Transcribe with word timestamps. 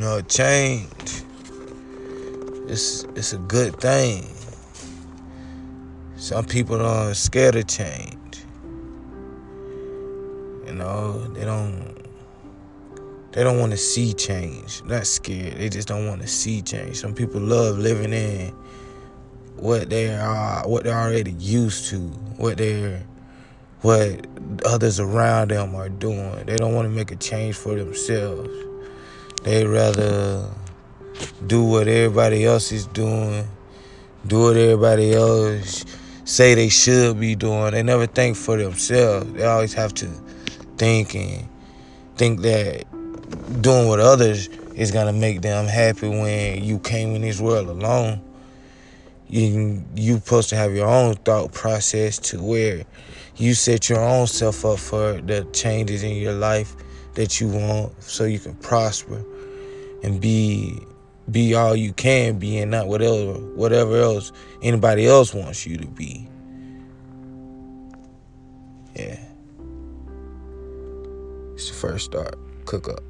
know, 0.00 0.20
change. 0.22 1.22
It's 2.68 3.04
it's 3.14 3.32
a 3.32 3.38
good 3.38 3.78
thing. 3.80 4.26
Some 6.16 6.44
people 6.44 6.84
are 6.84 7.14
scared 7.14 7.56
of 7.56 7.66
change. 7.66 8.16
You 10.66 10.74
know, 10.74 11.26
they 11.34 11.44
don't 11.44 11.96
they 13.32 13.44
don't 13.44 13.60
want 13.60 13.72
to 13.72 13.78
see 13.78 14.12
change. 14.14 14.82
Not 14.84 15.06
scared. 15.06 15.58
They 15.58 15.68
just 15.68 15.88
don't 15.88 16.06
want 16.08 16.22
to 16.22 16.28
see 16.28 16.62
change. 16.62 16.96
Some 16.96 17.14
people 17.14 17.40
love 17.40 17.78
living 17.78 18.12
in 18.12 18.54
what 19.56 19.90
they 19.90 20.14
are 20.14 20.66
what 20.66 20.84
they're 20.84 20.98
already 20.98 21.32
used 21.32 21.90
to, 21.90 21.98
what 22.38 22.58
they're 22.58 23.02
what 23.82 24.26
others 24.64 25.00
around 25.00 25.50
them 25.50 25.74
are 25.74 25.88
doing. 25.88 26.46
They 26.46 26.56
don't 26.56 26.74
want 26.74 26.86
to 26.86 26.90
make 26.90 27.10
a 27.10 27.16
change 27.16 27.56
for 27.56 27.74
themselves. 27.74 28.69
They 29.42 29.64
rather 29.64 30.48
do 31.46 31.64
what 31.64 31.88
everybody 31.88 32.44
else 32.44 32.72
is 32.72 32.86
doing, 32.86 33.48
do 34.26 34.42
what 34.42 34.56
everybody 34.56 35.14
else 35.14 35.84
say 36.24 36.54
they 36.54 36.68
should 36.68 37.18
be 37.18 37.34
doing. 37.34 37.72
They 37.72 37.82
never 37.82 38.06
think 38.06 38.36
for 38.36 38.58
themselves. 38.58 39.32
They 39.32 39.44
always 39.44 39.72
have 39.74 39.94
to 39.94 40.06
think 40.76 41.14
and 41.14 41.48
think 42.16 42.40
that 42.42 42.84
doing 43.62 43.88
what 43.88 43.98
others 43.98 44.48
is 44.74 44.90
gonna 44.90 45.12
make 45.12 45.40
them 45.40 45.66
happy 45.66 46.08
when 46.08 46.62
you 46.62 46.78
came 46.78 47.14
in 47.14 47.22
this 47.22 47.40
world 47.40 47.68
alone. 47.68 48.20
You 49.28 49.82
you 49.94 50.16
supposed 50.16 50.50
to 50.50 50.56
have 50.56 50.74
your 50.74 50.88
own 50.88 51.14
thought 51.14 51.52
process 51.52 52.18
to 52.30 52.42
where 52.42 52.84
you 53.36 53.54
set 53.54 53.88
your 53.88 54.00
own 54.00 54.26
self 54.26 54.66
up 54.66 54.78
for 54.78 55.20
the 55.20 55.44
changes 55.52 56.02
in 56.02 56.16
your 56.16 56.34
life 56.34 56.74
that 57.14 57.40
you 57.40 57.48
want 57.48 58.02
so 58.02 58.24
you 58.24 58.38
can 58.38 58.54
prosper 58.56 59.24
and 60.02 60.20
be 60.20 60.78
be 61.30 61.54
all 61.54 61.76
you 61.76 61.92
can 61.92 62.38
be 62.38 62.58
and 62.58 62.70
not 62.70 62.88
whatever 62.88 63.34
whatever 63.54 63.96
else 64.00 64.32
anybody 64.62 65.06
else 65.06 65.32
wants 65.34 65.66
you 65.66 65.76
to 65.76 65.86
be. 65.86 66.28
Yeah. 68.96 69.20
It's 71.54 71.68
the 71.68 71.74
first 71.74 72.06
start. 72.06 72.36
Cook 72.64 72.88
up. 72.88 73.09